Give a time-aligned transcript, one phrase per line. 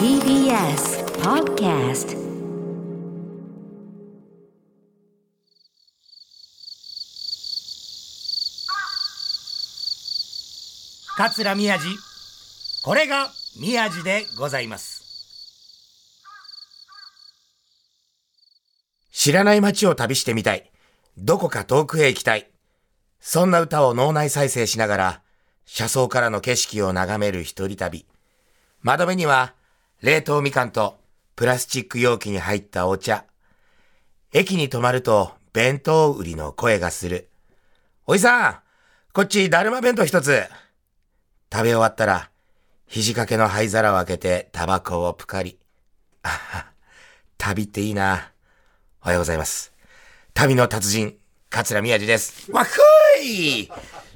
[0.00, 2.16] TBS Podcast
[11.18, 11.84] 桂宮治。
[12.82, 13.28] これが
[13.60, 15.02] 宮治でございます。
[19.12, 20.70] 知らない街を旅してみたい。
[21.18, 22.50] どこか遠くへ行きたい。
[23.20, 25.22] そんな歌を脳内再生しながら
[25.66, 28.06] 車窓からの景色を眺める一人旅。
[28.80, 29.59] 窓辺には
[30.02, 30.98] 冷凍みかんと
[31.36, 33.24] プラスチック容器に入ったお茶
[34.32, 37.28] 駅に止まると弁当売りの声がする
[38.06, 38.58] おじさん
[39.12, 40.44] こっちだるま弁当一つ
[41.52, 42.30] 食べ終わったら、
[42.86, 45.58] 肘掛けの灰皿を開けてタバコをぷかり。
[46.22, 46.66] あは、
[47.38, 48.30] 旅っていいな。
[49.02, 49.72] おはようございます。
[50.32, 51.16] 旅の達人、
[51.48, 52.52] 桂宮治です。
[52.52, 52.78] わっふ
[53.20, 53.68] い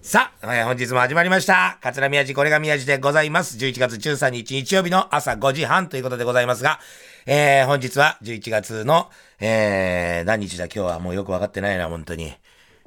[0.06, 1.78] さあ、えー本日も始まりました。
[1.80, 3.56] 桂宮治、これが宮治でございます。
[3.56, 6.78] 11月13日日曜日の朝5時半ということでございますが、
[7.24, 9.08] えー本日は11月の、
[9.40, 10.66] えー何日だ？
[10.66, 12.34] 今日はもうよくわかってないな、本当に。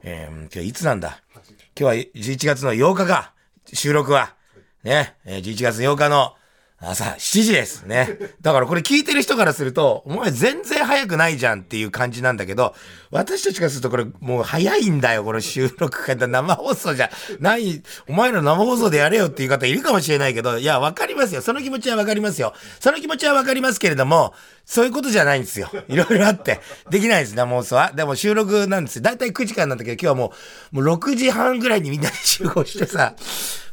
[0.03, 1.19] えー今日いつなんだ？
[1.33, 3.33] 今日は11月の8日か。
[3.73, 4.35] 収録は。
[4.83, 5.15] ね。
[5.25, 6.35] えー11月8日の
[6.79, 7.87] 朝7時です。
[7.87, 8.19] ね。
[8.41, 12.75] だからこれ聞いてる人からすると、お前全然早くないじゃんっていう感じなんだけど、
[13.09, 16.15] 私たちからするとこれもう早いんだよ、この収録会。
[16.27, 21.41] 生放送じゃない、お前ら生放送でやれよっていう方いるかもしれないけど、いや、わかりますよ。
[21.41, 22.53] その気持ちはわかりますよ。
[22.79, 24.35] その気持ちはわかりますけれども、
[24.69, 25.71] そういうことじゃないんですよ。
[25.87, 26.59] いろいろあって。
[26.89, 27.93] できないです、生放送は。
[27.95, 29.01] でも収録なんですよ。
[29.01, 30.33] だいたい9時間なんだけど、今日はも
[30.73, 33.15] う、もう6時半ぐらいにみんなで集合してさ、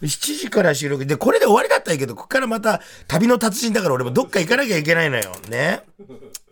[0.03, 0.06] 7
[0.39, 5.33] 時から収録で、これで終わりだったらいいけど、ここからまた旅の達人だから俺もどっか行かなきゃいけないのよ。
[5.48, 5.83] ね。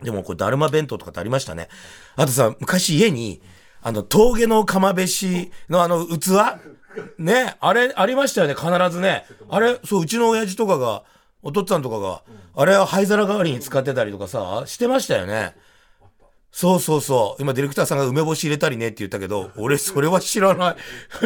[0.01, 1.69] でもこれ、だるま弁当とかってありましたね。
[2.17, 3.41] あとさ、昔家に、
[3.81, 6.59] あの、峠の釜飯のあの器？
[7.17, 9.25] ね、あれ、ありましたよね、必ずね。
[9.49, 11.03] あれ、そう、うちの親父とかが、
[11.43, 12.23] お父っつぁんとかが、
[12.55, 15.55] あれは灰皿代わりに使ってたりとかさ、してましたよね。
[16.51, 17.41] そうそうそう。
[17.41, 20.75] 今、ディレクターさんが梅干し入れたりねって言ったけど、俺、それは知らな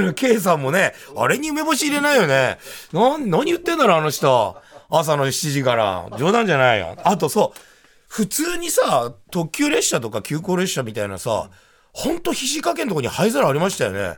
[0.07, 0.13] い。
[0.16, 2.57] K さんもね、あれに梅干し入れないよね。
[2.94, 4.56] な、何言ってんだろ、あの人。
[4.89, 6.07] 朝の7時から。
[6.17, 6.95] 冗談じゃないよ。
[7.03, 7.59] あと、そう。
[8.07, 11.50] 普通にさ、特急列車とか急行列車みたいなさ、
[11.91, 14.17] ほんと肘掛けのとこに灰皿ありましたよね。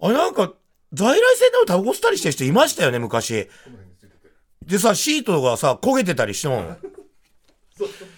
[0.00, 0.52] あれなんか、
[0.92, 3.48] 在来線でもタバコ吸ったりしてる人いましたよね、昔。
[4.68, 6.76] でさ、シートがさ、焦げてたりしても。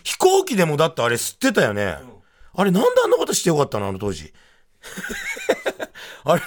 [0.02, 1.96] 飛行機でもだってあれ吸ってたよね。
[2.54, 3.86] あれなんであんなことしてよかったの？
[3.86, 4.32] あの当時。
[6.24, 6.42] あれ、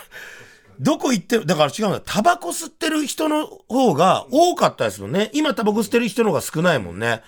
[0.80, 2.02] どこ行って、だから違うんだ。
[2.02, 5.30] タバコ吸ってる人の方が多かったですよね。
[5.34, 7.22] 今タバコ吸ってる人の方が少ないもんね。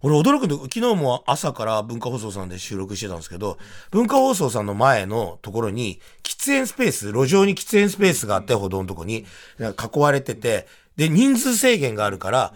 [0.00, 3.58] 俺驚くんで、昨日も朝から文化放送さんで収録してたんですけど、
[3.90, 9.26] 文化放送さんの前のところに、喫煙スペース、路上に喫煙スペースがあって、歩道のとこに、
[9.60, 10.66] 囲われてて、
[10.98, 12.52] で、人数制限があるから、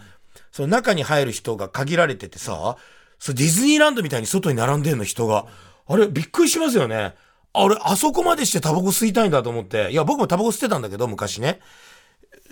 [0.51, 2.75] その中に入る人が限られててさ、
[3.17, 5.47] そディズニーランドみたいに外に並んでんの人が。
[5.87, 7.15] あれ、びっくりしますよね。
[7.53, 9.91] あれ、あそこまでしてタバコ吸いたいんだと思って。
[9.91, 11.61] いや、僕もタバコ吸ってたんだけど、昔ね。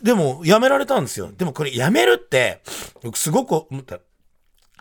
[0.01, 1.29] でも、やめられたんですよ。
[1.37, 2.61] でもこれ、やめるって、
[3.03, 3.99] 僕すごく思った。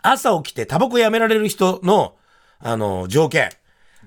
[0.01, 2.15] 朝起きてタバコやめられる人の、
[2.59, 3.49] あの、条件。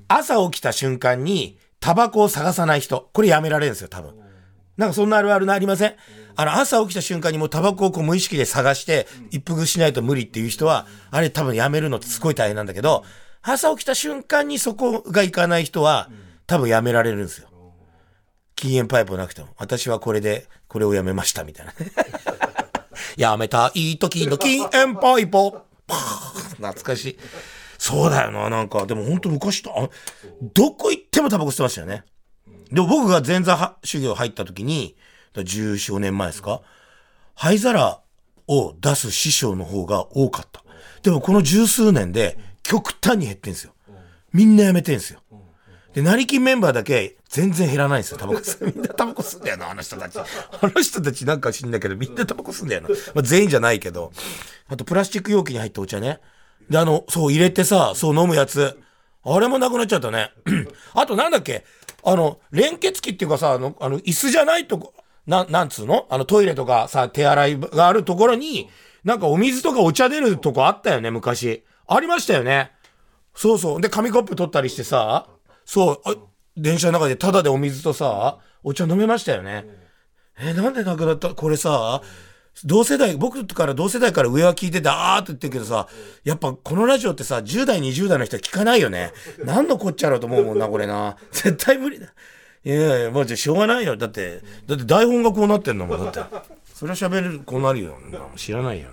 [0.08, 3.10] 朝起きた瞬間に、タバコを探さない人。
[3.12, 4.23] これやめられるんですよ、多分。
[4.76, 5.94] なんかそんなあるあるなりません？
[6.36, 13.04] あの、朝起きた瞬間にもうタバコをこう無意識で探して、一服しないと無理っていう人は、あれ多分やめるのってすごい大変なんだけど、
[13.42, 16.10] 朝起きた瞬間にそこがいかない人は、
[16.46, 17.48] 多分やめられるんですよ。
[18.56, 19.48] 禁煙パイプなくても。
[19.58, 21.72] 私はこれで、これをやめました、みたいな。
[23.16, 25.30] やめたいい時の禁煙パイプ。
[25.86, 27.18] パー懐かしい。
[27.78, 28.86] そうだよな、なんか。
[28.86, 29.90] でも本当昔と、
[30.54, 32.04] どこ行ってもタバコ吸ってましたよね。
[32.74, 34.96] でも僕が前座修行入った時に、
[35.34, 36.60] 14年前ですか？
[37.34, 38.00] 灰皿
[38.46, 40.62] を出す師匠の方が多かった。
[41.02, 43.72] でもこの十数年で極端に減ってんですよ。
[44.32, 45.20] みんなやめてんすよ。
[45.92, 48.66] で、成金メンバーだけ全然減らないんですよ、タバコ吸う。
[48.74, 50.18] みんなタバコ吸うんだよな、あの人たち。
[50.18, 50.24] あ
[50.62, 52.88] の人たちなんか知んないけど、みんなタバコ吸うんだよな。
[53.14, 54.12] まあ、全員じゃないけど。
[54.68, 56.18] あと、プラスチック容器に入ったお茶ね。
[56.68, 58.76] で、あの、そう入れてさ、そう飲むやつ。
[59.24, 60.32] あれもなくなっちゃったね。
[60.94, 61.64] あと、なんだっけ？
[62.04, 64.94] あの、連結器っていうかさ、あの、あの椅子じゃないとこ、
[65.26, 66.06] な、なんつうの？
[66.10, 68.68] あのトイレとかさ、手洗いがあるところに、
[69.04, 71.64] なんかお水とかお茶出るとこあったよね、昔。
[71.86, 72.72] ありましたよね。
[73.34, 73.80] そうそう。
[73.80, 75.28] で、紙コップ取ったりしてさ、
[75.64, 76.14] そう、あ
[76.56, 79.64] 電車の中でタダでお水とさ、お茶飲めましたよね。
[80.38, 81.30] えなんでなくなった？
[81.30, 82.02] これさ、
[82.64, 85.88] 同世代、僕から同世代から上は聞いてて、あーって言ってるけどさ、
[86.22, 89.12] やっぱこのラジオってさ、10代、20代の人は聞かないよね。
[89.44, 91.16] 何のこっちゃろうと思うもんな、これな。
[91.32, 92.06] 絶対無理だ。
[92.64, 93.96] いやいや、まあじゃあしょうがないよ。
[93.96, 96.36] だって、だって台本がこうなってんのもん、だって。
[96.74, 97.98] それは喋る、こうなるよ。
[98.36, 98.88] 知らないよ。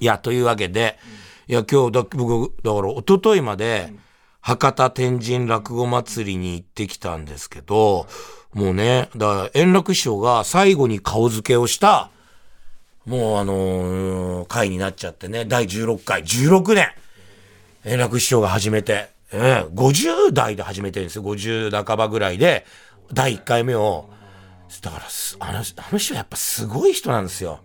[0.00, 0.98] いや、というわけで、
[1.46, 3.92] いや、今日だ、僕、だから、一昨日まで、
[4.40, 8.06] 博多天神落語祭りに行ってきたんですけど、
[8.52, 12.10] もうね、だから、円楽師匠が最後に顔付けをした、
[13.06, 16.88] もうあのー回になっちゃってね、第16回、16年
[17.84, 21.22] 円楽師匠が始めて、ええ50代で始めてるんですよ。
[21.22, 22.64] 50半ばぐらいで、
[23.12, 24.08] 第1回目を。
[24.80, 25.04] だから、
[25.40, 25.62] あの、あ
[25.92, 27.60] の人やっぱすごい人なんですよ。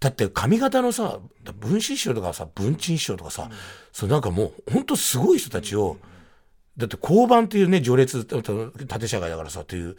[0.00, 1.18] だって髪型のさ、
[1.58, 3.50] 文枝師匠とかさ、文鎮師匠とかさ、
[3.92, 5.98] そうなんかもう、ほんとすごい人たちを、
[6.78, 9.96] だって交番っていうね、序列、縦社会だからさ、っていう、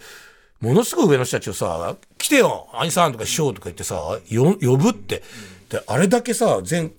[0.61, 5.23] ものすごい上の人たちをさ、来てよ兄さんとか師匠とか言ってさ、よ呼ぶって。
[5.69, 6.93] で、あれだけさ、全、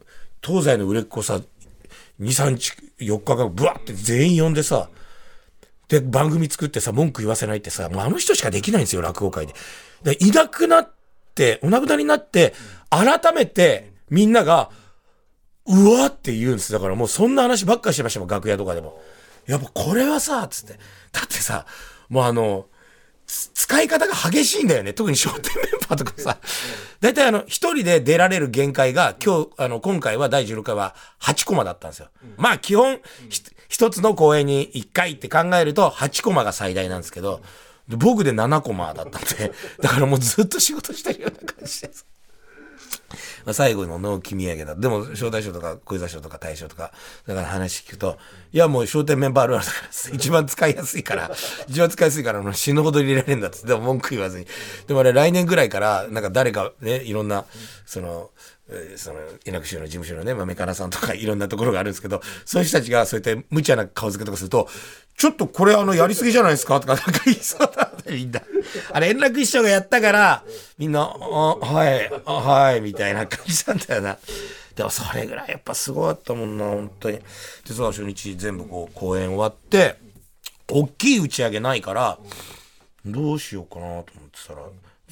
[0.44, 1.40] 東西の売れっ子さ、
[2.20, 4.88] 2、3日、4日間、ブワって全員呼んでさ、
[5.88, 9.54] で、番組作ってさ、文句言わせないってさ、もうあの人しかできないんですよ、落語界で。
[10.02, 10.92] で、いなくなっ
[11.34, 12.54] て、お亡くなりになって、
[12.90, 14.70] 改めて、みんなが、
[15.66, 16.72] うわって言うんです。
[16.72, 19.00] だからもうそんな話ばっかしてましたもん、楽屋とかでも。
[19.46, 20.78] やっぱこれはさ、つって。
[21.12, 21.66] だってさ、
[22.08, 22.66] もうあの、
[23.54, 24.92] 使い方が激しいんだよね。
[24.92, 26.38] 特に商店メンバーとかさ。
[27.00, 32.08] だいたいあの、一人で出られる限界が、今日、あの、今回は第16回は8コマだったんですよ。
[32.36, 33.00] まあ基本、
[33.68, 37.40] 一つの公演に1回って考えると8コマが最大なんですけど、
[37.88, 42.06] 僕で7コマだったんで、だからもうずっと仕事してるような感じです。
[43.44, 44.74] まあ、最後の納期土産だ。
[44.74, 46.92] でも、招待賞とか小遊三賞とか大賞とか、
[47.26, 48.18] だから話聞くと、
[48.52, 51.30] いやもう商店メンバーあるあるだから、一番使いやすいから、
[51.68, 54.46] 一番使いやすいから、死ぬほど入れられるんだって、でも文句言わずに。
[54.86, 57.44] でもあれ来年ぐらいから、なんか誰かね、いろんな、
[57.86, 58.30] その、
[58.96, 64.68] その、稲口の事務所のね、豆かなさんとかいろんなところがあるんですけど、そういう人たちがそうやって無茶な顔付けとかすると、
[65.16, 67.81] ちょっとこれあの、やりすぎじゃないですかとかなんか言いそうだ、
[68.12, 68.42] みんな。
[68.92, 70.44] あれ、円楽師匠がやったから、
[70.78, 74.18] みんな、あはい、はい、みたいな感じなんだよな。
[74.76, 77.18] でもそれぐらいやっぱすごかったもんな、本当に。
[77.18, 77.24] で、
[77.74, 79.96] その初日全部こう、公演終わって、
[80.68, 82.18] 大きい打ち上げないから、
[83.04, 84.62] どうしようかなと思ってたら、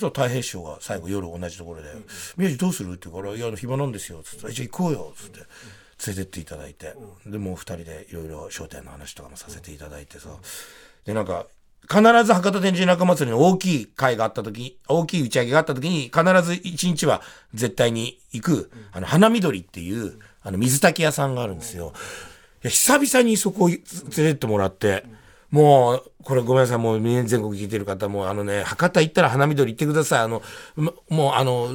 [0.00, 1.88] そしたら太平師匠が最後夜同じところで
[2.38, 5.40] 「宮治どうする?」って言うから「いや暇なんですよ」つって「じゃあ行こうよ」つって
[6.06, 6.94] 連れてっていただいて
[7.26, 10.30] でもう二人でいろいろ『笑点』の話とかもさせていただいてさ
[11.04, 11.46] でなんか
[11.88, 17.20] 必ず博多天神中祭りの大きい会があった時大きい打ち上げがあった時に必ず一日は
[17.52, 21.92] 絶対に行くあの花緑っていうあの水炊き屋さんがあるんですよ。
[22.62, 23.82] いや久々にそこ連れ
[24.14, 25.04] てってもらって。
[25.50, 30.20] もう、これごめんなさい、もう全国聞いてる方も、あのね、博多行ったら花緑行ってください。
[30.20, 30.42] あの、
[30.76, 31.70] まもうあの、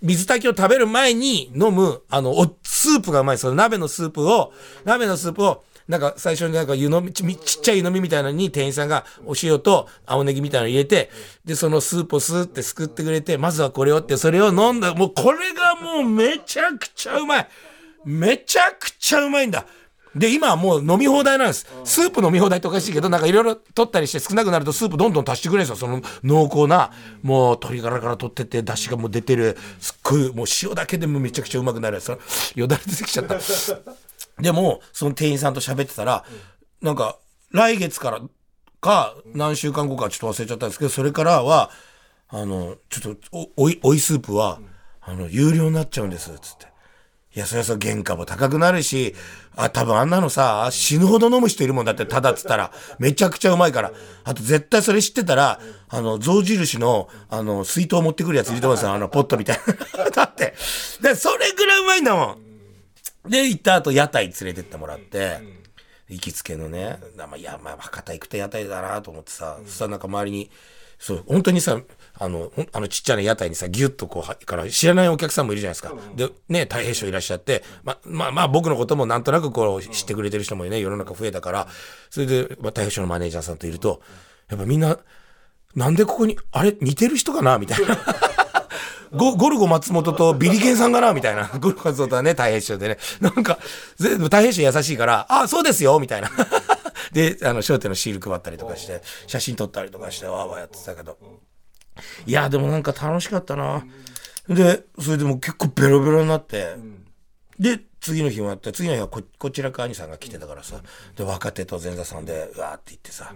[0.00, 3.38] 水炊きを食べる前に飲む、あの、おスープがうまい。
[3.38, 4.52] その鍋のスープを、
[4.84, 11.10] 鍋のスープを、なんか最初になんか湯飲み、ちちっちゃい湯飲みみたいなのに店員さんがお塩と青ネギみたいなの入れて、
[11.46, 14.94] で、そのスープをスーってすくってくれて、まずはこれをって、それを飲んだ。
[14.94, 17.48] もうこれがもうめちゃくちゃうまい。
[18.04, 19.64] めちゃくちゃうまいんだ。
[20.14, 21.66] で、今はもう飲み放題なんです。
[21.84, 25.88] スープ飲み放題っておかしいけど、なんかいろいろ取ったりして少なくなるとスープどんどん足してくれるんですよ。
[25.88, 26.90] その濃厚な、
[27.22, 32.18] もう鶏ガラから取ってて、出汁がもう出てる、すっごい、もう塩だけでもめちゃくちゃうまくなるやつ。
[32.54, 33.36] よだれ出てきちゃった。
[34.40, 36.24] でも、その店員さんと喋ってたら、
[36.82, 37.18] なんか、
[37.50, 38.20] 来月から
[38.80, 41.70] か、何週間後かちょっと忘れちゃったんですけど、それからは、
[42.28, 44.60] あの、ちょっと、お、おい、おいスープは、
[45.00, 46.66] あの、有料になっちゃうんです、つって。
[47.34, 49.14] いや、そりゃそう、原価も高くなるし、
[49.56, 53.92] あ、多分あんなのさ、死ぬほど飲む人いるもんだって、ただっつったら、めちゃくちゃうまいから。
[54.24, 59.60] あと、絶対それ知ってたら、あの、象印の、あの、水筒持ってくるやついると思うんですよ、あの、ポットみたい
[59.96, 60.10] な。
[60.10, 60.54] だって、
[61.00, 62.47] で、それぐらいうまいんだもん。
[63.28, 65.38] で、行った後、屋台連れてってもらって、
[66.08, 70.50] 行きつけのね、まあ、いや、まあ、博多行くと屋台だなと思ってさ、そしたらなんか周りに、
[70.98, 71.80] そう、本当にさ、
[72.18, 75.94] あの、あのちっちゃな屋台にさ、ギュッとこう、はから知らないお客さんもいるじゃないですか。
[76.16, 81.68] で、ね、太平師匠いらっしゃって、ま、まあ、まあ、僕のこともなんとなくこう、知ってくれてる人もね、世の中増えたから、
[82.10, 84.00] それで、まあ、太平師匠のマネージャーさんといると、
[84.48, 84.98] やっぱみんな、
[85.76, 87.96] なんでここに、あれ、似てる人かなみたいな。
[89.12, 91.48] ゴゴルゴ松本とビリケンさんかなみたいな。
[91.60, 92.98] ゴルゴ松本はね、太平師匠でね。
[93.20, 93.58] なんか、
[93.96, 96.30] 全部太平師匠優しいから、あ、そうですよみたいな。
[97.12, 101.18] で、あの、商店のシール配ったりとかして、写真撮ったりとかして、わーわーやってたけど。
[102.26, 103.84] いや、でもなんか楽しかったな。
[104.48, 106.76] で、それでも結構ベロベロになって、
[107.58, 110.80] で、次の日もやって、次の日はここちらか兄さんが来てたからさ、
[111.16, 113.34] で、若手と前座さんで、うわーって言ってさ、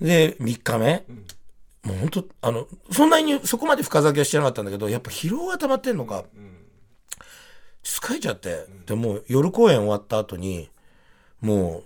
[0.00, 1.04] で、3日目、
[1.84, 6.24] もう本当あの、そんなにそこまで深酒はしてなかったんだけど、やっぱ疲労が溜まってんのか、
[7.82, 10.70] 疲れちゃって、でも夜公演終わった後に、
[11.40, 11.84] も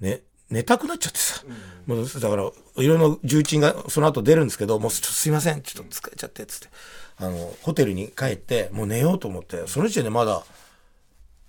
[0.00, 1.42] う、ね、寝たくなっちゃってさ、
[1.86, 6.68] もうだから、いろいろ重鎮がその後出るんですけど、もうすいません、ちょっと疲れちゃって、つって。
[7.16, 10.44] あの、ホテルに帰って、もう寝ようと思って、その時点でまだ、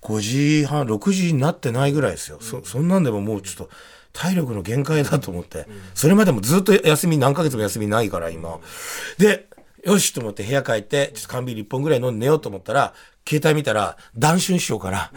[0.01, 2.39] 5時半、6時になってないぐらいですよ。
[2.41, 3.69] そ、そんなんでももうちょっと、
[4.13, 8.59] 体力の限界だと思って、それまでもずっと休み、何ヶ月も休みないから今。
[9.17, 9.47] で、
[9.85, 12.93] よしと思って部屋帰って、ちょっと缶ビール1本ぐらい飲んで寝ようと思ったら、
[13.29, 15.11] 携帯見たら、談春師匠から、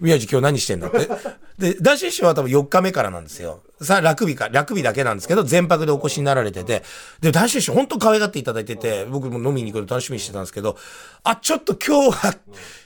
[0.00, 1.08] 宮治今日何してんだって。
[1.56, 3.62] で、談春師匠は多分4日目からなんですよ。
[3.80, 6.82] さあ、ラグビーか、ラグビーだけなんですけど、全泊でお越しになられてて、
[7.20, 10.76] で、談春師匠本当可愛がっていただいてて、僕も飲みに行くの楽しみにしてたんですけど、
[11.24, 12.34] あ、ちょっと今日は、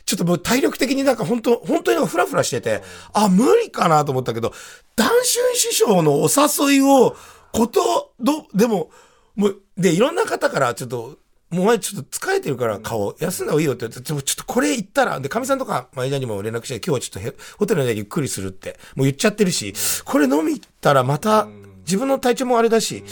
[0.07, 4.53] ちょっともう体力的になんか本当、本当になんかフラフラしてて、あ、無理かなと思ったけど、
[4.95, 5.25] 談春
[5.57, 7.17] 師匠のお誘いを、
[7.53, 8.91] こと、ど、でも、
[9.35, 11.19] もう、で、いろんな方からちょっと、
[11.53, 13.87] もうお前ちょっと疲れてるから顔、休んだ方がいいよって。
[13.87, 21.47] 言って、ちょっとこれ言ったら、で、神さんとか、前田にも連絡して、今日はちょっとホテルでゆっくりするって、もう言っちゃってるし、これ飲み行ったらまた、
[21.85, 23.05] 自分の体調もあれだし、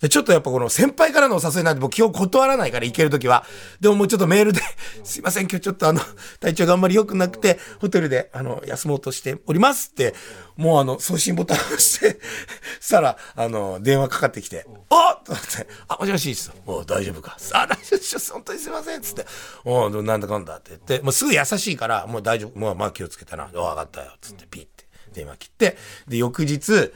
[0.00, 3.44] で、ちょっとやっぱこの先輩からのお誘いなんて僕今日断らないから行けるときは。
[3.80, 4.60] でももうちょっとメールで、
[5.02, 6.00] すいません、今日ちょっとあの、
[6.40, 10.14] 体調があんまり良くなくて、ホテルであの、休もうとしておりますって、
[10.56, 12.20] もうあの、送信ボタンを押して、
[12.80, 17.36] したら、あの、電話かかってきて、あっと思って、あ、もしもし、つって、もう大丈夫か。
[17.52, 18.32] あ、大丈夫です。
[18.32, 19.02] 本当にすいません。
[19.02, 19.26] つって、
[19.64, 22.58] おなんだかんだって言って、もうすぐ優しいから、もう大丈夫。
[22.58, 23.48] もうまあ気をつけたな。
[23.52, 24.12] わかったよ。
[24.20, 25.76] つって、ピッて電話切って、
[26.06, 26.92] で、翌日、うん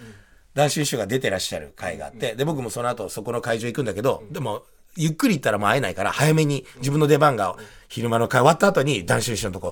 [0.55, 4.65] 男子師匠が出てらっしゃる会があって、で、僕もその後そこの会場行くんだけど、でも、
[4.97, 7.57] ゆっくり行ったらもう会えないから、早めに自分の出番が
[7.89, 9.69] 昼間の会終わった後に男子師匠のとこ、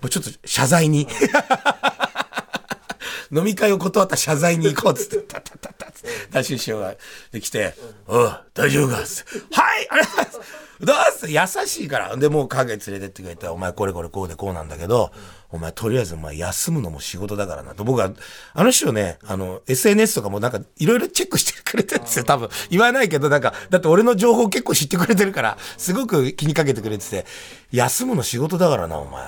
[0.00, 1.06] もうちょっと謝罪に
[3.30, 6.94] 飲み会を断った謝罪に行こうっつって、たたたたつって、男子師匠が
[7.30, 7.74] できて、
[8.06, 9.00] おう、大丈夫か？
[9.00, 10.40] っつって、はいありがとうございます
[10.82, 12.16] どうす優しいから。
[12.16, 15.12] で、もう影連れてってくれて、お前これこれこうでこうなんだけど、
[15.50, 17.84] お前とりあえずお前休むのも仕事だからなと。
[17.84, 18.10] 僕は、
[18.52, 22.48] あの人ね、あの、SNS とかもなんかいろいろチェックしてくれてるんですよ、多分。
[22.70, 27.26] 言わないけど、なんか、だって俺の情報結構知ってくれてるから、すごく気にかけてくれてて、
[27.70, 29.22] 休むの仕事だからな、お前。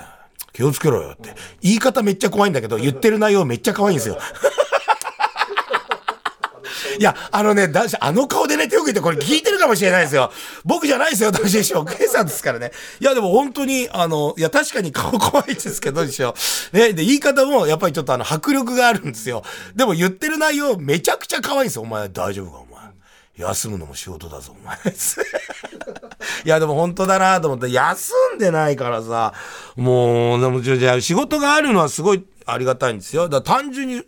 [0.52, 1.34] 気をつけろよって。
[1.60, 4.18] 言い方めっちゃ怖いんだけど、言ってる内容めっちゃ可愛いんですよ。
[6.98, 10.32] いや、あのね、男子、あの顔でね、手を受けてこれ聞いてるかもしれないですよ。
[10.64, 11.84] 僕じゃないですよ、男子師匠。
[11.84, 12.72] ケイさんですからね。
[13.00, 16.34] いや、でも本当に、あの、いや、確かに顔怖いですけど、師匠。
[16.72, 19.42] ね、で、言い方も、やっぱりちょっとあの、迫力があるんですよ。
[19.74, 21.82] でも言ってる内容、めちゃくちゃ可愛いんですよ。
[21.82, 22.74] お前、大丈夫か、お前。
[23.36, 24.76] 休むのも仕事だぞ、お前。
[26.44, 29.34] いや、でも本当だなと思って、休んでないからさ、
[29.76, 33.28] もう、でも、じゃあ仕事があるのはすごいありがたいんですよ。
[33.28, 34.02] だから単純に、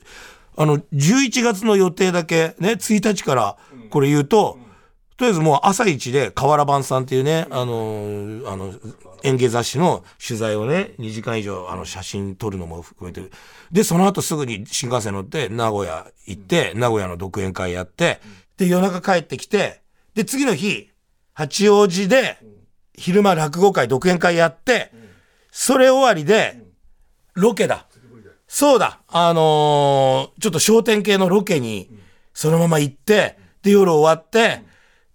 [0.57, 3.57] あの、11月の予定だけ、ね、1日から
[3.91, 4.59] これ言うと、
[5.17, 8.75] とりあえずもう朝一で河原版さんっていうね、あの、あの、
[9.23, 13.23] 演芸雑誌の取材をね、2時間以上、あの、写真撮るのも含めて、
[13.73, 18.21] で、その後すぐに新幹線乗って名古屋行って、名古屋の独演会やって、
[18.59, 19.81] で、夜中帰ってきて、
[20.15, 20.91] で、次の日、
[21.33, 22.39] 八王子で、
[22.95, 24.93] 昼間落語会、独演会やって、
[25.51, 26.63] それ終わりで、
[27.35, 27.86] ロケだ。
[28.49, 31.91] そうだ、あのー、ちょっと商店系のロケに、
[32.33, 34.63] そのまま行って、で、夜終わって、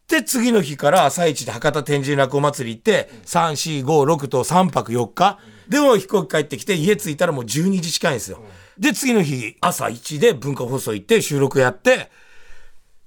[0.08, 5.40] で、次の日から朝一で博多天神落語祭り行って、3、4、5、6と3泊4日。
[5.70, 8.44] でも飛行機帰ってきて、家着いたらもう12時近いんですよ。
[8.78, 12.12] で、次の日、朝1で文化放送行って収録やって、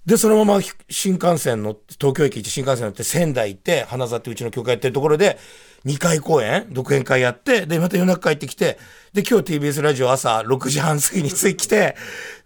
[0.07, 5.39] で、そのまま新幹線の、東京駅行って新幹線乗って仙台行って、花座ってうちの教会やってるところで、
[5.85, 8.79] 2回公演、独演会やって、で、また夜中帰ってきて、
[9.13, 11.95] で、今日 TBS ラジオ朝6時半過ぎに着いて、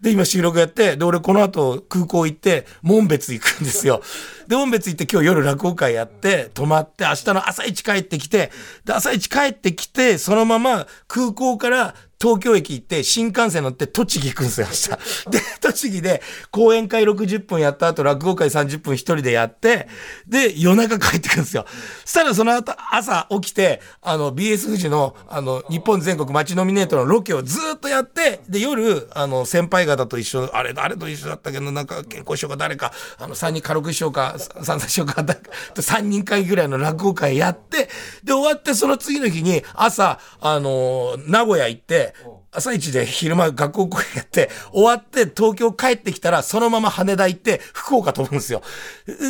[0.00, 4.02] で、今収録やって、で、俺この後空港行って、門別行くんですよ。
[4.48, 8.50] で、門別行って今日夜落語会やって、泊まって、明日の朝一帰ってきて、
[8.84, 15.30] で、朝一帰ってきて、そのまま空港から東京駅行って新幹線乗って栃木行くんですよ、明日。
[15.30, 16.20] で、栃木で
[16.50, 19.88] 講演会60分やった後落語会30分一人でやって、
[20.26, 21.64] で、夜中帰ってくるんですよ。
[22.04, 35.22] そしたらその後朝起きて、あの BS 富士のあの日本全国街ノミネートのロケをずっとやって、で、夜、あの先輩方と一緒、あれ誰と一緒だったけど、なんか健康師匠か誰か、あの3人軽く師匠か、三三師匠か、
[35.76, 37.88] 3人会ぐらいの落語会やって、
[38.24, 42.07] で、終わってその次の日に朝、あの、名古屋行って、
[42.50, 48.62] 朝一で昼間学校公演やって、終わって東京帰ってきたら、そのまま羽田行って、福岡飛ぶんですよ。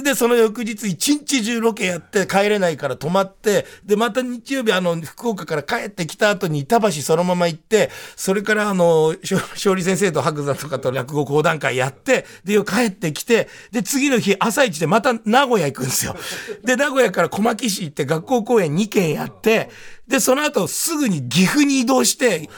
[0.05, 16.17] で、その翌日一日中ロケやって帰れないから泊まって、で、また日曜日あの、福岡から帰ってきた後に板橋そのまま行って、それからあの、勝利先生と白山とかと落語講談会やって、で、帰ってきて、で、次の日朝一でまた名古屋行くんですよ。
[16.65, 19.71] で、名古屋から小牧市行って学校公演2件やって、
[20.09, 22.49] で、その後すぐに岐阜に移動して、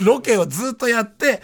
[0.00, 1.42] ロケをずっとやって、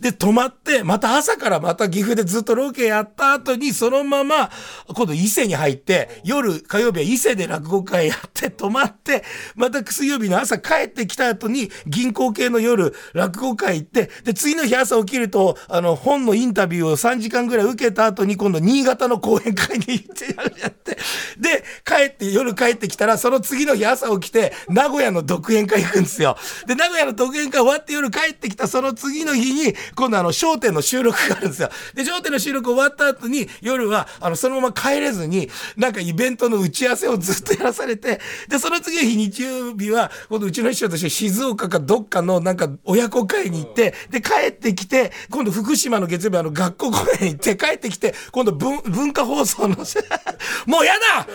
[0.00, 4.50] で、泊まって、また朝からまた岐阜でずっとロケやった後に、そのまま、
[4.94, 9.24] 今度伊勢に入って、夜、火曜日は伊勢で落語会やって、泊まって、
[9.56, 20.96] また水曜日の朝帰ってきた後に、銀行系の夜、落語会行って、で、次の日朝起きると、あの、本のインタビューを3時間ぐらい受けた後に、今度新潟の講演会に行ってやって、
[21.38, 26.36] で、帰って、夜帰ってきたら、その次の日朝起きて、名古屋の独演会行くんですよ。
[26.68, 31.70] で、名古屋の独演会終わって夜帰ってきたその次の日に、今度あの、商店の収録があるんですよ。
[31.94, 49.76] で、商店の収録終わった後に、夜は、あの、そのまま帰れずに、なんかイベントの打ち合わせをずっとやらされて、で、その次の日日曜日は、今度うちの師匠として静岡かどっかのなんか親子会に行って、で、帰ってきて、今度福島の月曜日あの、学校公演行って帰ってきて、今度文、文化放送の
[50.66, 51.26] もうやだ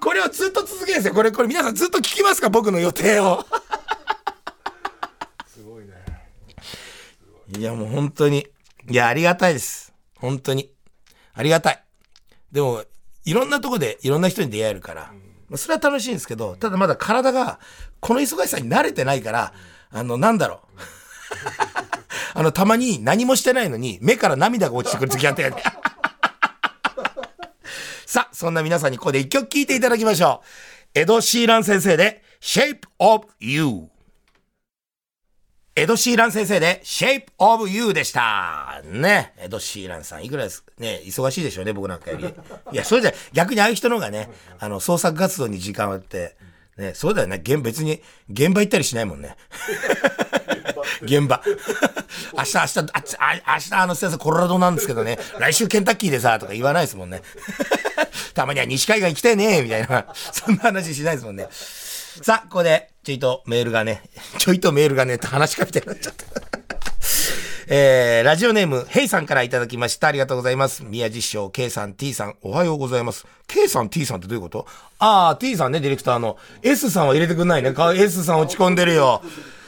[0.00, 1.14] これをずっと続けるんですよ。
[1.14, 2.50] これ、これ皆さんずっと聞きますか？
[2.50, 3.44] 僕の予定を。
[5.46, 5.92] すごいね。
[7.56, 8.46] いや、もう本当に。
[8.90, 9.94] いや、ありがたいです。
[10.16, 10.70] 本当に。
[11.32, 11.82] ありがたい。
[12.52, 12.84] でも、
[13.24, 15.12] いろんなとこでいろんな人に出会えるから、
[15.50, 17.58] うん、それは楽しいんですけど、ただまだ体が
[18.00, 19.52] この忙しさに慣れてないから、
[19.90, 20.80] あの、なんだろう。
[22.34, 25.62] あの、たまに何もしてないのに目から涙が落ちてくる時あったよね。
[28.06, 30.42] さあ、そんな皆さんにここで一曲聴いていただきましょ
[30.94, 30.98] う。
[30.98, 33.88] エド・シーラン先生で Shape of You。
[35.78, 38.82] エド・シーラン先生で Shape of You でした。
[38.84, 39.32] ね。
[39.38, 40.64] エド・シーランさん、いくらです。
[40.76, 42.24] ね、忙しいでしょうね、僕なんかより。
[42.72, 46.34] いや、それじゃ、逆にああいう人の方がね、あの、創作活動に時間をあって、
[46.76, 47.36] ね、そうだよね。
[47.36, 49.36] 現、別に、現場行ったりしないもんね。
[51.02, 51.40] 現場。
[51.46, 52.78] 明日、明日、
[53.20, 57.22] あ明日あの先生コロラドなんですけどね、来週ケンタッキーでさ、とか言わないですもんね。
[58.34, 60.06] たまには西海岸行きたいね、みたいな。
[60.32, 61.46] そんな話しないですもんね。
[62.22, 64.02] さあ、ここで、ちょいとメールがね、
[64.38, 66.24] ちょいとメールがね、って話しかけてなっちゃった。
[67.70, 70.08] えー、ラジオネーム、ヘイさんからいただきました。
[70.08, 70.84] ありがとうございます。
[70.84, 73.26] 宮地師匠、K さん、T さん、おはようございます。
[73.46, 74.66] K さん、T さんってどういうこと？
[74.98, 76.38] あー、T さんね、ディレクターの。
[76.62, 77.74] S さんは入れてくんないね。
[77.96, 79.22] S さん落ち込んでるよ。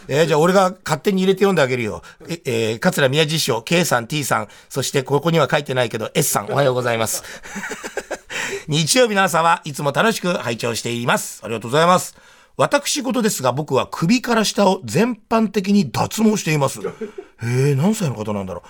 [0.09, 2.03] えー、じゃあ俺が勝手に入れて読んであげるよ。
[2.27, 7.23] え、えー、桂宮治師匠、K さん、T さん、そしてここには書いてないけど、S さん、おはようございます。
[8.67, 11.41] 日曜日の朝はいつも楽しく拝聴しています。
[11.45, 12.17] ありがとうございます。
[12.61, 16.81] 私事ですが、僕は首から下を全般的に脱毛しています。
[17.43, 18.63] えー、何歳の方なんだろ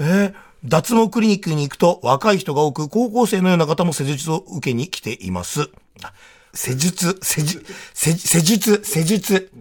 [0.00, 0.02] う。
[0.02, 5.70] えー、脱毛クリニックに行くと若い人が多く、高校生のような方も施術を受けに来ています。
[6.52, 9.52] 施術、施術、施術、施術。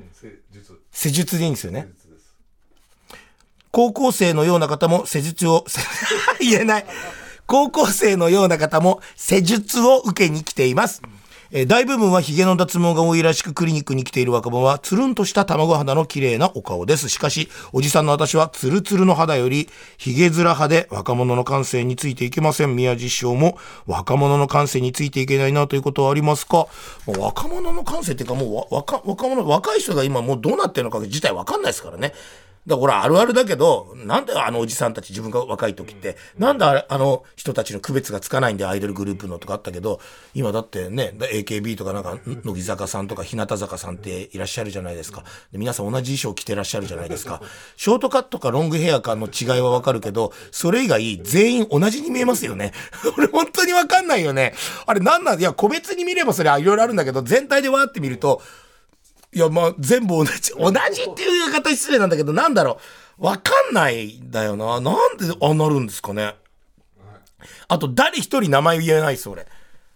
[0.91, 1.87] 施術でいいんですよね。
[3.69, 5.67] 高校生のような方も施術を、
[6.41, 6.85] 言えない。
[7.45, 11.03] 高校生のような方も施術を受けに来ています。
[11.51, 17.09] えー、大部分は髭の脱毛が多いらしくクリニックに来ている若者はつるんとした卵肌の綺麗なお顔です。
[17.09, 22.75] しかし、おじさんの私はツルツルの肌より髭面派で若者の感性についていけません。
[22.75, 26.67] 宮地師匠も若者の感性についていけないなということはありますか？
[27.05, 32.13] 若者の感性っていうかもう若若者、若い人が今もうどうなってるのか自体わかんないですからね。
[32.67, 40.01] だから、あるあるだけど、なんであのおじさんたち自分が若い時って、なんであの人たちの区別がつかないんでアイドルグループのとかあったけど、
[40.33, 45.23] 今だってね、AKB とかなんか、乃木坂さんとか日向坂さんっていらっしゃるじゃないですか。
[45.53, 47.41] で皆さん同じ衣装着てらっしゃるじゃないですか。
[47.77, 52.73] ショートカットかロングヘアかの違いはわかるけど、それ以外全員同じに見えますよね。
[53.17, 54.53] 俺本当にわかんないよね。
[54.85, 58.41] あれなんなんいや、個別に見ればそれはいろいろあるんだけど、全体でわーって見ると、
[59.37, 62.79] いや、まあ、全部同じ、同じっていう言い方失礼なんだけど、なんだろ
[63.19, 63.25] う。
[63.25, 64.81] わかんないんだよな。
[64.81, 66.35] なんでああなるんですかね。
[67.67, 69.45] あと、誰一人名前言えないです、俺。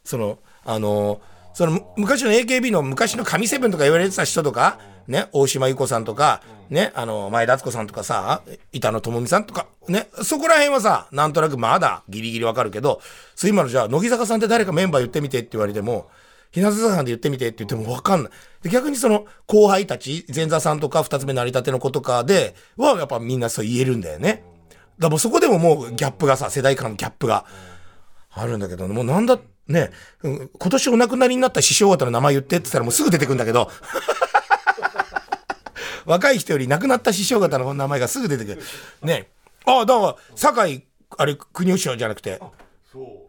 [0.03, 1.21] その、あの、
[1.55, 4.77] その、昔の AKB の昔の神セブンとか言われてた人とか、
[5.07, 13.01] ね、大島優子さんとか、ね、あの、前田敦子さんとかさ、板野友美さんとか、ね、そこら辺はさ、なんとなくまだギリギリわかるけど、
[13.43, 16.09] 今のじゃあ、乃木坂さんって誰かメンバー言ってみてって言われても、
[16.51, 18.69] 日向坂さんで言ってみてって言ってもわかんない。
[18.69, 24.43] 逆にその後輩たち、前座さんとか二つ目成り立ての子とかで、はやっぱみんなそう言えるんだよね。
[24.69, 27.45] だからもうそこでももうギャップがさ、世代間のギャップが
[28.29, 33.71] あるんだけど、もうなんだ、ね、今年お亡くなりになった師匠方の名前言ってって言ったらもうすぐ出てくるんだけど、
[36.05, 38.61] 若い人より亡くなった師匠方の名前がすぐ出てくる。
[39.01, 39.29] ね。
[39.65, 40.83] ああ、だから、酒井、
[41.17, 42.39] あれ、国吉じゃなくて、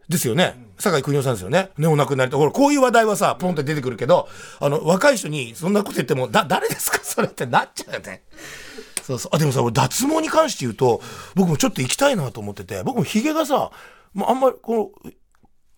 [0.09, 0.55] ですよね。
[0.77, 1.69] 酒井邦夫さんですよね。
[1.77, 2.37] ね、お亡くなりと。
[2.37, 4.27] ほら、こういう話題はさ、ポンって出てくるけど、
[4.59, 6.99] あの、若い人にそんなこと言っても、だ、誰ですか？
[7.03, 8.23] それってなっちゃうよね。
[9.03, 9.35] そうそう。
[9.35, 11.01] あ、でもさ、俺、脱毛に関して言うと、
[11.35, 13.71] 僕もちょっと行きたいなと思ってて、僕もヒゲがさ、
[14.13, 15.11] もうあんまり、この、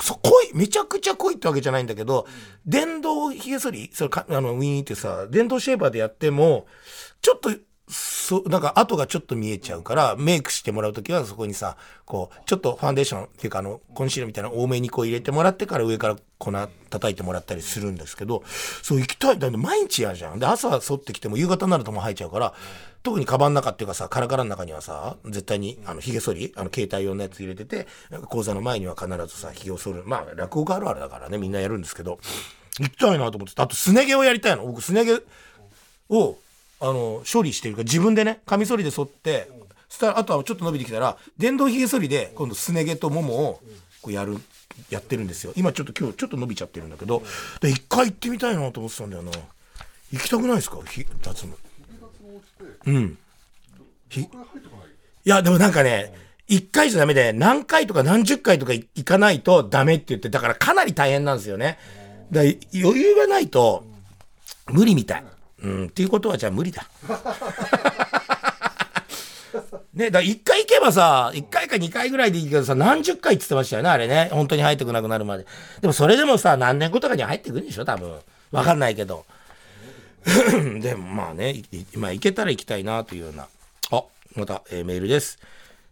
[0.02, 2.28] そ、濃い、めちゃくちゃ濃いってわけじゃないんだけど、
[2.66, 6.66] 電動ヒゲ剃り、それか、あの、ウィーンってさ、電動シェーバーでやっても、
[7.22, 7.50] ちょっと、
[7.88, 16.52] そ、なんか跡がちょっと見えちゃうから、メイクしてもらうときはそこにさ、こう、ちょっとファンデーションっていうかあの、コンシーラーみたいな多めにこう入れてもらってから上から粉
[16.90, 18.44] 叩いてもらったりするんですけど、
[18.82, 19.40] そう行きたい。
[19.40, 20.40] だって毎日やじゃん。
[20.40, 22.54] で、朝剃ってきても夕方になるともう生えちゃうから、
[23.04, 27.88] 特にカバンの中っていうかさ、カラカラの中にはさ、絶対に、あの、髭剃り、あの、携帯用のやつ入れてて、
[28.30, 30.04] 講座の前には必ずさ、髭を剃る。
[30.08, 32.18] まあ、落語家あるあるだからね、みんなやるんですけど、
[32.80, 34.66] 行きたいなと思ってあと、すね毛をやりたいの。
[34.66, 35.22] 僕、すね毛
[36.10, 36.38] を、
[36.88, 39.50] あの、処理してるか、自分でね、カミソリで剃って、
[39.90, 43.62] そしたら、あとはちょっと伸びてきたら、電動髭剃りで、今度すね毛とももを、
[44.02, 44.38] こうやる、
[44.90, 45.54] やってるんですよ。
[45.56, 47.24] 今ちょっと今日ちょっと伸びちゃってるんだけど、
[47.62, 49.32] で、一回行ってみたいなと思ってたんだよな。
[50.12, 50.78] 行きたくないですか？
[50.86, 51.54] ひ脱毛。
[52.86, 53.18] うん。
[54.18, 54.28] い
[55.24, 56.14] や、でもなんかね、
[56.48, 61.80] 一回じゃダメで、何回とか何十回とか行かないとダメって言って、だからかなり大変なんですよね。
[62.32, 63.84] だ余裕がないと、
[64.68, 65.24] 無理みたい。
[65.66, 66.88] うん、っていうことはじゃあ無理だ。
[69.96, 74.30] ね、だから一回行けばさ、一回か二回ぐらいでいいけどさ、何十回って言ってましたよね、あれね。
[74.32, 75.46] 本当に入ってこなくなるまで。
[75.80, 78.20] でもそれでもさ、何年後とかに入ってくるんでしょ、多分。
[78.52, 79.26] わかんないけど。
[80.82, 83.48] でもまあね、いいまあ行けたら行きたいなというような。
[83.92, 84.04] あ、
[84.36, 85.40] また、えーメールです。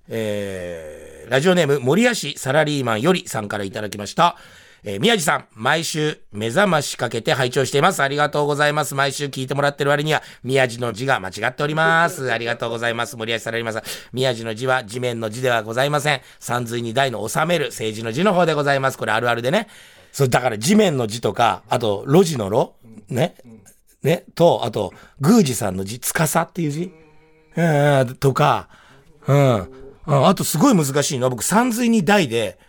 [0.09, 4.35] えー、ラジオネーム、森谷市サラリーマンよりさんからいただきました。
[4.85, 8.03] えー宮地さん、毎週目覚ましかけて拝聴しています。
[8.03, 8.95] ありがとうございます。
[8.95, 12.29] 毎週聞いてもらってる割には、宮地の字が間違っております。
[12.33, 13.15] ありがとうございます。
[13.15, 13.83] 森谷サラリーマンさん。
[14.11, 16.21] 宮地の字は地面の字ではございません。
[16.39, 18.97] 三髄に台の収める政治の字の方でございます。
[18.97, 19.69] これあるあるでね。
[20.11, 22.73] そう、だから地面の字とか、あと、路地の路
[23.07, 23.35] ね。
[24.03, 24.25] ね。
[24.35, 24.91] と、あと、
[25.21, 26.91] 宮司さんの字、つかさっていう字
[27.55, 28.67] うん、とか、
[29.27, 29.55] うん。
[29.55, 32.59] うんあとすごい難しいのは、僕、三髄に台で、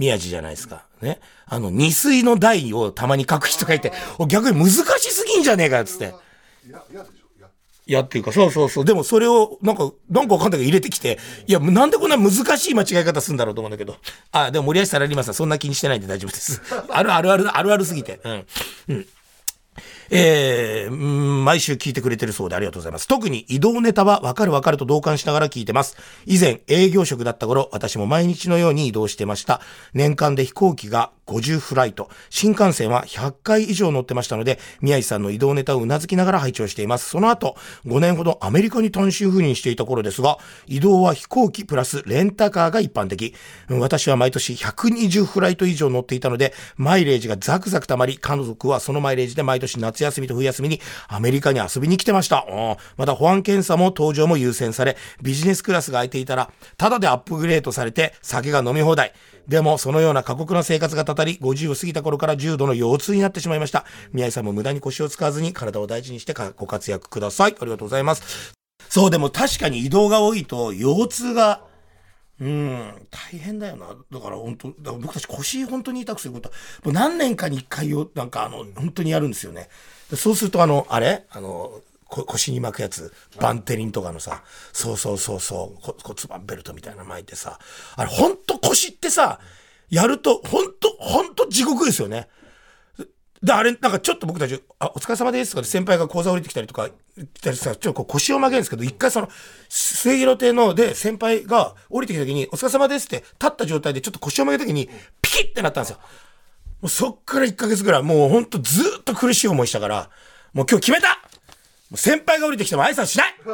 [0.00, 0.86] 宮地じゃないですか。
[1.02, 1.20] ね。
[1.44, 6.14] あの、二水の台をたまに書く人がいて、お逆に難しすぎんじゃねえかよ、つって。
[7.86, 8.84] いやっていうか、そうそうそう。
[8.86, 13.96] でもそれを、なんか、なんかわかんないけど入れてきて、いや、なんでこんな難しい間違い方するんだろうと思うんだけど。
[14.32, 16.62] あ、でも森橋サラリーマンさんそんな気にしてないんで大丈夫です。
[16.88, 18.20] あるあるある、あるあるすぎて。
[18.24, 18.46] うん。
[18.88, 19.06] うん。
[20.12, 20.96] えー、う
[21.40, 23.06] ん毎週聞いてくれてるそうでありがとうございます。
[23.06, 25.96] 特に移動ネタはわかるわかると同感しながら聞いてます。
[26.26, 29.60] 以前営業職だった頃、私も毎日のように移動してました。
[29.94, 37.08] 年間で飛行機が50フライト、新幹線は100回以上乗ってましたので、宮井さんの移動ネタをうなずきながら拝聴しています。
[37.08, 43.32] その後、5年ほどアメリカに単身赴任していた頃ですが、移動は飛行機プラスレンタカーが一般的。
[43.68, 52.46] 私は毎年120フライト以上乗っていたので、マイレージがザクザク溜まり、家族はそのマイレージで毎年夏夏休みと冬休みにアメリカに遊びに来てました。
[52.48, 59.12] うんまた保安検査も搭乗も優先され、ビジネスクラスが空いていたら、ただでアップグレードされて酒が飲み放題。
[59.48, 63.84] でも、そのような過酷な生活がたたり、50を過ぎた頃から重度の腰痛になってしまいました。
[64.12, 67.56] 宮井さんも無駄に腰を使わずに体を大事にしてかご活躍ください。
[67.58, 68.52] ありがとうございます。
[68.88, 71.62] そう、でも確かに移動が多いと腰痛が、
[72.40, 73.88] うん、大変だよな。
[74.10, 79.68] だから本当、だから僕たち腰本当に痛くすることは、もう何年かに一回を、なんかあの、本当にやるんですよね。
[80.16, 81.26] そうするとあの、あれ？
[81.30, 87.58] あの、腰に巻くやつ、バンテリンとかのさ、そうそうそうそう、骨盤ベルトみたいな巻いてさ、
[87.94, 89.38] あれ本当腰ってさ、
[89.90, 92.28] やると、本当本当地獄ですよね。
[93.42, 96.90] で、あれ、なんかちょっと僕たち、あ、お疲れ様ですとかで先輩が講座降りてきたりとか、
[97.32, 99.30] 来たりさ、ちょっとこう腰を曲げるんですけど、一回その、
[99.70, 104.90] 末広亭ので先輩が降りてきた時に、お疲れ様ですって立った状態でちょっと腰を曲げた時に、
[105.22, 105.98] ピキってなったんですよ。
[106.82, 110.10] もうそっから1ヶ月ぐらい、もうほんとずっと苦しい思いしたから、
[110.52, 111.14] もう今日決めたも
[111.94, 113.34] う先輩が降りてきても挨拶しない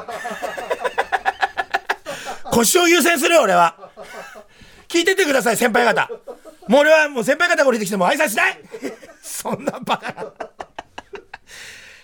[2.51, 3.77] 腰を優先するよ、俺は。
[4.89, 6.11] 聞いててください、先輩方。
[6.69, 8.61] もう俺はもう先輩方が降りてきても挨拶しない
[9.37, 10.33] そんなバカな。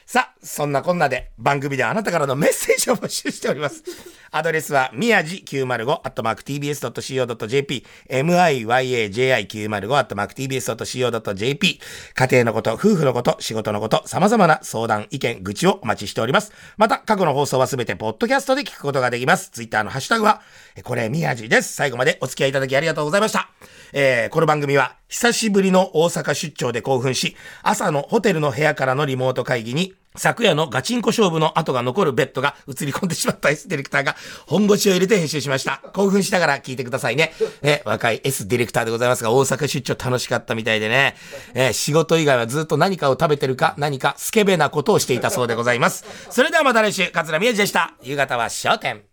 [0.05, 3.85] さあ、そんなこんなで番組ではあなたからのメッセージを募集しております。
[4.35, 11.81] アドレスは、みやじ905、アットマーク tbs.co.jp、miyaji905、アットマーク tbs.co.jp、
[12.15, 16.51] 家庭のこと、夫婦のこと、仕事のこと、様々な相談、意見、愚痴をお待ちしております。
[16.79, 19.51] また、過去の放送はすべてポッドキャストで聞くことができます。
[19.51, 20.41] ツイッターのハッシュタグは、
[20.77, 21.75] えこれみやじです。
[21.75, 23.51] 最後までお付き合いいただきありがとうございました。
[23.93, 35.83] えーこの番組は、久しぶりの大阪出張で興奮し、朝のホテルの部屋からのリモート会議に、昨夜のガチンコ勝負の後が残るベッドが映り込んでしまった S ディレクターが本腰を入れて編集しました。
[35.93, 37.33] 興奮しながら聞いてくださいね。
[37.63, 41.17] ね、若い S ディレクターでございますが、大阪出張楽しかったみたいでね、
[41.55, 46.05] えー仕事以外はずっと何かを食べてるか、何かスケベなことをしていたそうでございます。
[46.31, 47.95] それではまた来週、桂宮治でした。
[48.03, 49.12] 夕方は焦点。